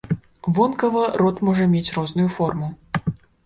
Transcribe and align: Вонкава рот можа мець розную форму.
Вонкава 0.59 1.03
рот 1.23 1.37
можа 1.51 1.69
мець 1.77 1.95
розную 2.01 2.29
форму. 2.41 2.75